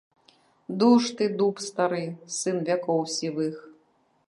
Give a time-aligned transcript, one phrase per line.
[0.83, 2.01] Дуж ты, дуб стары,
[2.39, 3.55] сын вякоў сівых!